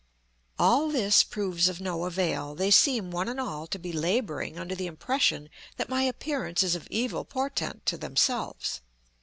[0.57, 4.73] All this proves of no avail; they seem one and all to be laboring under
[4.73, 8.81] the impression that my appearance is of evil portent to themselves.